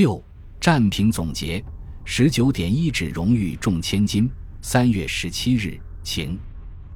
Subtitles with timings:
[0.00, 0.18] 六
[0.58, 1.62] 战评总结：
[2.06, 4.30] 十九点一指荣誉重千金。
[4.62, 6.38] 三月十七日，晴。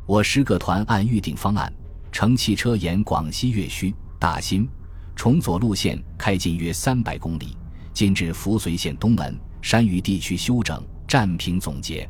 [0.06, 1.70] 我师各团按预定方案，
[2.10, 4.66] 乘汽车沿广西越区、大新、
[5.14, 7.54] 崇左路线开进约三百公里，
[7.92, 12.08] 进至扶绥县东门山隅地区休整、战评总结。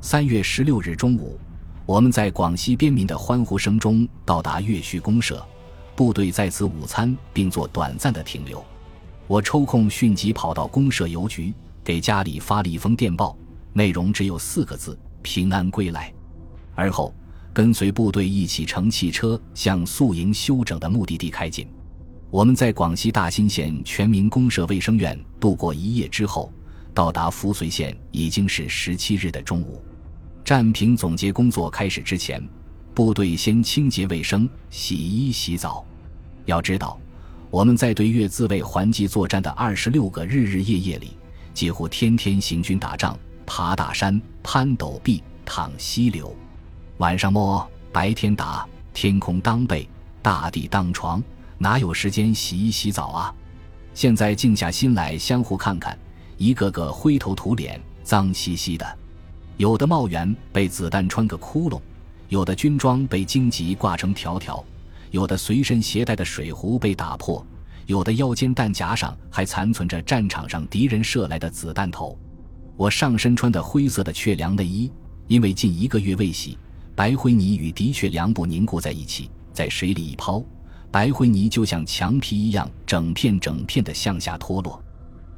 [0.00, 1.36] 三月十六日中午，
[1.84, 5.44] 我们在广西边民的欢呼声中到达越区公社，
[5.96, 8.64] 部队在此午餐并做短暂的停留。
[9.28, 11.52] 我抽空迅即跑到公社邮局，
[11.84, 13.36] 给家里发了一封电报，
[13.74, 16.10] 内容只有四个字：平安归来。
[16.74, 17.14] 而后，
[17.52, 21.68] 跟随部队一起乘汽车向宿营休整的目的地开进。
[22.30, 26.50] 我们在广西大新县全民公社卫生院度过一夜之后，
[26.94, 29.82] 到达扶绥县已经是十七日的中午。
[30.42, 32.42] 战评总结工作开始之前，
[32.94, 35.84] 部队先清洁卫生、洗衣洗澡。
[36.46, 36.98] 要知道。
[37.50, 41.16] 我们在对越自卫还击作战的二十六个日日夜夜里，
[41.54, 43.16] 几乎天天行军打仗，
[43.46, 46.34] 爬大山、攀陡壁、淌溪流，
[46.98, 49.88] 晚上摸，白天打，天空当被，
[50.20, 51.22] 大地当床，
[51.56, 53.34] 哪有时间洗衣洗澡啊？
[53.94, 55.98] 现在静下心来，相互看看，
[56.36, 58.86] 一个个灰头土脸、脏兮兮的，
[59.56, 61.80] 有的帽檐被子弹穿个窟窿，
[62.28, 64.62] 有的军装被荆棘挂成条条。
[65.10, 67.44] 有的随身携带的水壶被打破，
[67.86, 72.18] 有的腰间弹夹上还残存着战场上敌人射来的子弹头。
[72.76, 74.90] 我上身穿的灰色的雀梁内衣，
[75.26, 76.56] 因为近一个月未洗，
[76.94, 80.44] 白灰泥与的确梁布凝固在一起，在水里一抛，
[80.90, 84.82] 白灰泥就像墙皮一样，整片整片的向下脱落。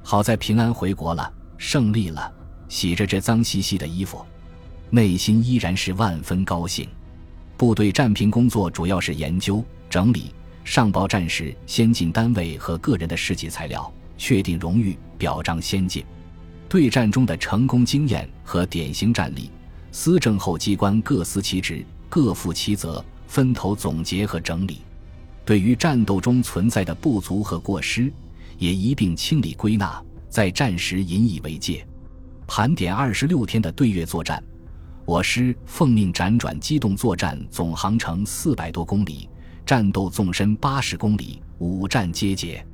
[0.03, 2.33] 好在平安回国了，胜利了，
[2.69, 4.25] 洗着这脏兮兮的衣服，
[4.91, 6.89] 内心依然是万分高兴。
[7.61, 10.33] 部队战评工作主要是研究、整理、
[10.65, 16.03] 上报战时先进单位和个人的事迹材料，确定荣誉，表彰先进
[16.71, 19.51] 对战中的成功经验和典型战例。
[19.93, 24.79] 司政后机关各司其职，各负其责，分头总结和整理。
[25.45, 28.11] 对于战斗中存在的不足和过失，
[28.57, 31.87] 也一并清理归纳，在战时引以为戒。
[32.47, 34.43] 盘点二十六天的对越作战。
[35.11, 39.29] 我师奉命辗转机动作战，总航程四百多公里，
[39.67, 42.65] 战斗纵深八十公里，五战皆捷。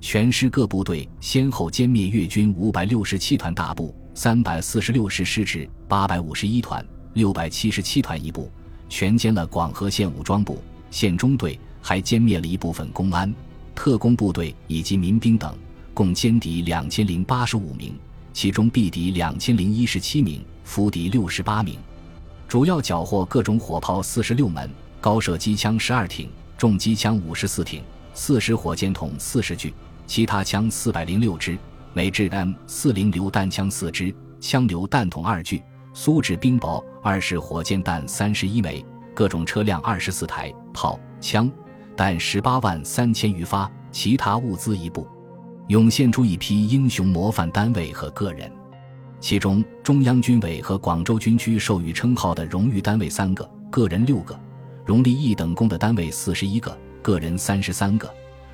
[0.00, 8.50] 全师各部队先后歼灭越军五百六十七团大部、三百四十六师师指、八百五十一团、六百七十七团一部，
[8.88, 10.60] 全歼了广河县武装部、
[10.90, 13.32] 县中队，还歼灭了一部分公安、
[13.76, 15.56] 特工部队以及民兵等，
[15.94, 17.96] 共歼敌两千零八十五名，
[18.32, 20.44] 其中毙敌两千零一十七名。
[20.66, 21.78] 俘敌六十八名，
[22.48, 24.68] 主要缴获各种火炮四十六门，
[25.00, 26.28] 高射机枪十二挺，
[26.58, 27.82] 重机枪五十四挺，
[28.12, 29.72] 四十火箭筒四十具，
[30.06, 31.56] 其他枪四百零六支，
[31.94, 35.62] 美制 M 四零榴弹枪四支，枪榴弹筒二具，
[35.94, 38.84] 苏制冰雹二式火箭弹三十一枚，
[39.14, 41.50] 各种车辆二十四台，炮枪
[41.96, 45.06] 弹十八万三千余发，其他物资一部，
[45.68, 48.50] 涌现出一批英雄模范单位和个人。
[49.18, 54.34] 其中，中央军委和广州军区授予称号的荣誉单位三个，个人六个；
[54.84, 58.06] 荣立一等功的单位四十一个，个人三十三个；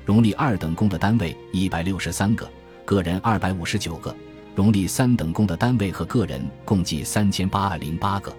[0.05, 2.49] 荣立二等功的单位一百六十三个，
[2.85, 4.15] 个人二百五十九个；
[4.55, 8.33] 荣立三等功的单位和个人共计三千八百零八个。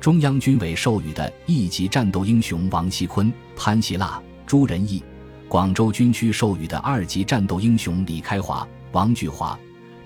[0.00, 5.00] 中央军委授予的一级战斗英雄王锡坤、潘锡腊、朱仁义；
[5.48, 9.56] 广州军区授予的二级战斗英雄李开华、王巨华。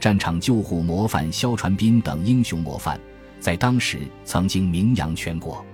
[0.06, 2.96] 战场救护模范肖传斌等英雄模范，
[3.40, 5.66] 在当时曾经名扬全国。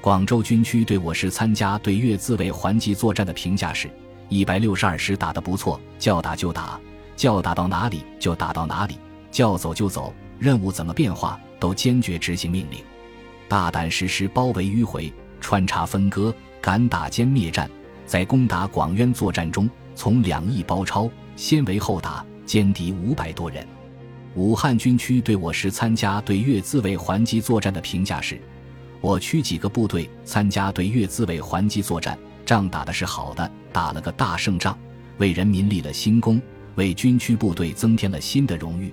[0.00, 3.90] 广州军区对我师参加对越自卫还击作战的评价是：
[4.28, 6.80] 一百六十二师打得不错，叫打就打，
[7.16, 8.96] 叫打到哪里就打到哪里，
[9.32, 12.78] 叫走就走，任务怎么变化都坚决执行命令，
[13.48, 17.68] 大胆实施包围迂回、穿插分割、敢打歼灭战。
[18.06, 22.24] 在攻打广渊作战中，从两翼包抄，先围后打。
[22.46, 23.66] 歼敌五百多人。
[24.34, 28.40] 武汉军区对我师参加对越自卫还击作战的评价是：
[29.00, 34.78] 我区几个部队参加对越自卫还击作战，仗打的是好的，打了个大胜仗，
[35.18, 36.40] 为人民立了新功，
[36.76, 38.92] 为军区部队增添了新的荣誉。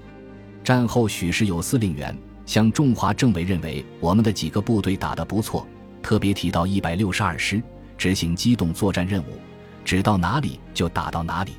[0.62, 2.14] 战后，许世友司令员
[2.46, 5.66] 向中华政委认为我们的几个部队打得不错，
[6.04, 7.64] 特别提到一百六十二师
[7.98, 9.40] 执行机动作战任务，
[9.86, 11.54] 指到哪里就打到哪里。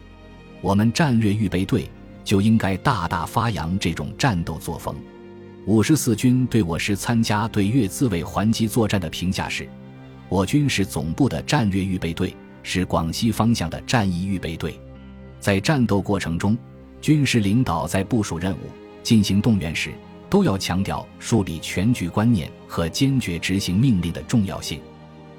[0.60, 1.90] 我们战略预备队
[2.22, 4.94] 就应该大大发扬这种战斗作风。
[5.66, 9.68] 五十四军对我师参加对越自卫还击作战的评价是：
[10.28, 14.78] 我军是总部的战略预备队，是广西方向的战役预备队。
[15.38, 16.56] 在战斗过程中，
[17.00, 18.70] 军事领导在部署任务、
[19.02, 19.92] 进行动员时，
[20.28, 24.80] 都要强调树立全局观念和坚决执行命令的重要性。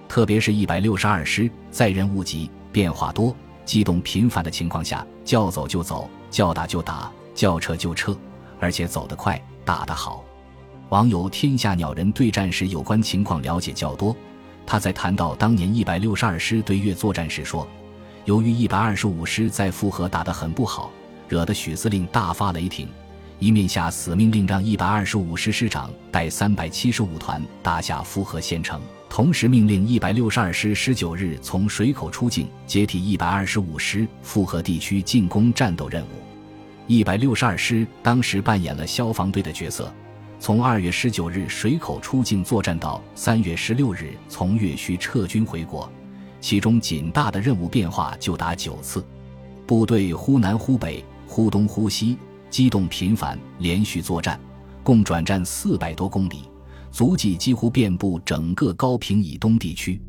[0.07, 3.35] 特别是一百六十二师在任务急、变化多、
[3.66, 8.18] 机动频繁的情况下，叫走就走，叫打就打，叫撤就撤，
[8.60, 10.24] 而且走得快，打得好。
[10.90, 14.16] 网友天下鸟人对战时有关情况了解较多，
[14.66, 17.68] 他在谈到当年一百六十二师对越作战时说
[18.25, 20.92] ：“由于一百二十五师在复河打得很不好。”
[21.30, 22.90] 惹得许司令大发雷霆，
[23.40, 28.81] 一面下死命令让一百二十五师师长带三百七十五团打下复河县城，
[29.12, 36.08] 同时命令一百六十二师十九日从水口出境，接替一百二十五师复合地区进攻战斗任务。
[36.88, 39.94] 一百六十二师当时扮演了消防队的角色，
[40.40, 45.92] 从二月十九日水口出境作战到三月十六日从越区撤军回国，
[46.40, 49.06] 其中仅大的任务变化就达九次，
[49.68, 51.04] 部队忽南忽北。
[51.28, 52.18] 忽东忽西，
[52.50, 54.40] 机动频繁，连续作战，
[54.84, 56.44] 共转战四百多公里，
[56.91, 60.01] 足迹几乎遍布整个高平以东地区。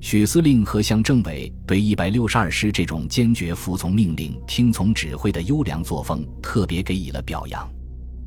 [0.00, 7.70] 许司令和向政委对一百六十二师这种坚决服从命令、听从指挥的优良作风特别给予了表扬。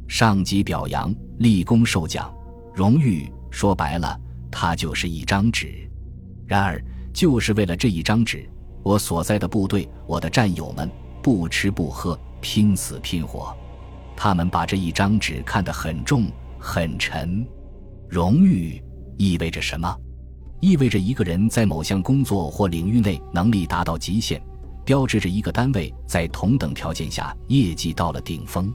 [0.07, 2.33] 上级表扬、立功受奖、
[2.73, 4.17] 荣誉，说白了，
[4.49, 5.89] 它就是一张纸。
[6.45, 6.81] 然而，
[7.11, 8.47] 就是为了这一张纸，
[8.83, 10.89] 我所在的部队，我的战友们，
[11.21, 12.17] 不吃不喝。
[12.41, 13.57] 拼死拼活，
[14.15, 16.27] 他们把这一张纸看得很重
[16.59, 17.43] 很沉。
[18.07, 18.81] 荣誉
[19.17, 19.95] 意味着什么？
[20.61, 24.41] 意味着一个人在某项工作或领域内能力达到极限，
[24.85, 28.73] 标志着一个单位在同等条件下业绩到了顶峰。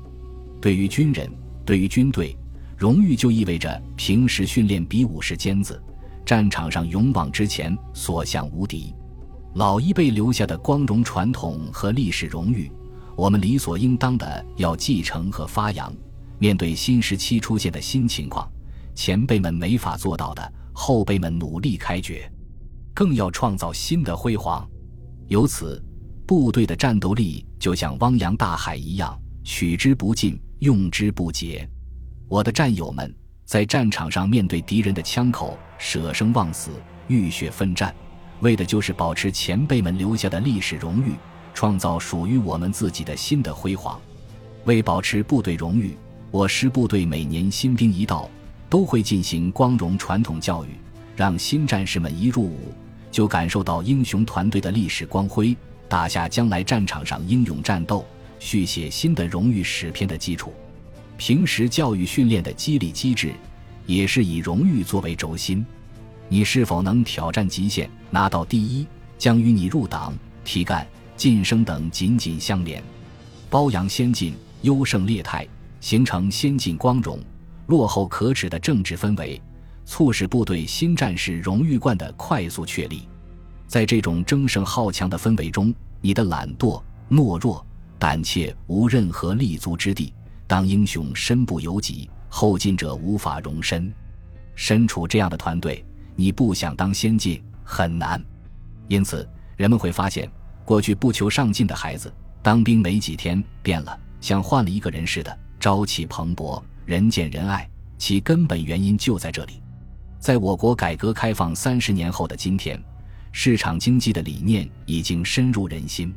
[0.60, 1.30] 对于军人，
[1.64, 2.36] 对于军队，
[2.76, 5.82] 荣誉就意味着平时训练比武时尖子，
[6.24, 8.94] 战场上勇往直前，所向无敌。
[9.54, 12.70] 老一辈留下的光荣传统和历史荣誉。
[13.16, 15.92] 我们理所应当的要继承和发扬。
[16.38, 18.50] 面对新时期出现的新情况，
[18.94, 22.30] 前辈们没法做到的，后辈们努力开掘，
[22.94, 24.68] 更要创造新的辉煌。
[25.28, 25.82] 由此，
[26.26, 31.68] 部队的战斗力就像汪洋大海一样，取之不尽，用之不竭。
[32.28, 33.14] 我的战友们
[33.44, 36.70] 在战场上面对敌人的枪口，舍生忘死，
[37.08, 37.94] 浴血奋战，
[38.40, 41.12] 为的就是保持前辈们留下的历史荣誉。
[41.52, 44.00] 创造属于我们自己的新的辉煌。
[44.66, 45.96] 为保持部队荣誉，
[46.30, 48.30] 我师部队每年新兵一到，
[48.70, 50.68] 都会进行光荣传统教育，
[51.14, 52.72] 让新战士们一入伍
[53.10, 55.54] 就感受到英雄团队的历史光辉，
[55.88, 58.06] 打下将来战场上英勇战斗、
[58.38, 60.54] 续写新的荣誉史篇的基础。
[61.18, 63.34] 平时教育训练的激励机制，
[63.84, 65.66] 也是以荣誉作为轴心。
[66.28, 68.86] 你是否能挑战极限，拿到第一，
[69.18, 70.14] 将与你入党、
[70.44, 70.86] 提干。
[71.16, 72.82] 晋升等紧紧相连，
[73.50, 74.32] 褒扬先进、
[74.62, 75.46] 优胜劣汰，
[75.78, 77.20] 形成先进光荣、
[77.70, 79.40] 落后可耻的政治氛围，
[79.84, 83.08] 促使部队新战士荣誉观的快速确立。
[83.68, 87.64] 在这种争胜好强的氛围中，你的懒惰、懦弱、
[87.96, 90.12] 胆怯无任何立足之地。
[90.48, 93.94] 当英雄身不由己，后进者无法容身。
[94.56, 95.84] 身处这样的团队，
[96.16, 98.20] 你不想当先进很难。
[98.88, 99.26] 因此，
[99.56, 100.28] 人们会发现。
[100.64, 102.12] 过去不求上进的孩子，
[102.42, 107.69] 当兵没几天变了，像换了一个人似的，朝气蓬勃，人见人爱。
[108.00, 109.62] 其根本原因就在这里。
[110.18, 112.82] 在我国改革开放三十年后的今天，
[113.30, 116.12] 市场经济的理念已经深入人心。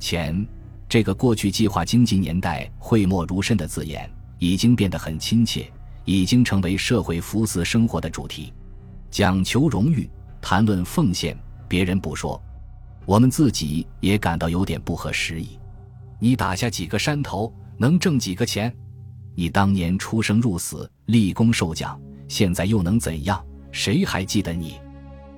[0.00, 0.44] 钱，
[0.88, 5.70] 这个过去计划经济年代讳莫如深的字眼，已经变得很亲切，
[6.04, 8.52] 已经成为社会福祉生活的主题。
[9.08, 10.10] 讲求荣誉，
[10.40, 11.38] 谈论奉献，
[11.68, 12.42] 别人不说。
[13.06, 15.56] 我们自己也感到有点不合时宜。
[16.18, 18.74] 你打下几个山头，能挣几个钱？
[19.34, 21.98] 你当年出生入死，立功受奖，
[22.28, 23.42] 现在又能怎样？
[23.70, 24.78] 谁还记得你？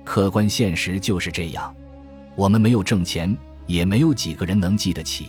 [0.03, 1.73] 客观现实就是这样。
[2.35, 3.35] 我们没有挣钱，
[3.65, 5.27] 也没有几个人能记得起。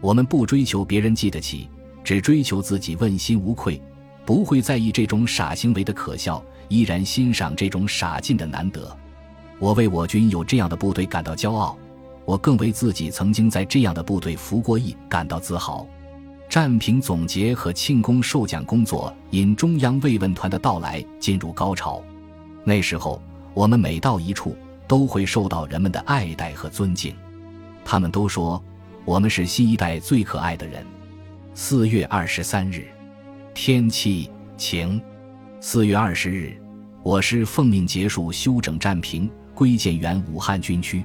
[0.00, 1.68] 我们不追求别人记得起，
[2.02, 3.80] 只追求自己问心无愧，
[4.24, 8.96] 不会在意这种傻行为的可笑，依然欣赏这种傻劲的难得。
[9.58, 11.76] 我为我军有这样的部队感到骄傲，
[12.24, 15.86] 我更为自己曾经在这样的部队服过役感到自豪。
[16.50, 22.02] 战评总结和庆功授奖工作因中央慰问团的到来进入高潮。
[22.64, 23.22] 那时候，
[23.54, 24.56] 我们每到一处
[24.88, 27.14] 都会受到人们的爱戴和尊敬，
[27.84, 28.60] 他们都说
[29.04, 30.84] 我们是新一代最可爱的人。
[31.54, 32.88] 四月二十三日，
[33.54, 35.00] 天气晴。
[35.60, 36.60] 四月二十日，
[37.04, 39.30] 我师奉命结束休整战平。
[39.54, 41.04] 归建原武汉军区，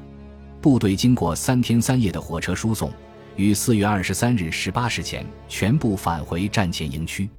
[0.61, 2.89] 部队经过三天三夜的火车输送，
[3.35, 7.29] 于四月二十三日十八时前全部返回战前营区。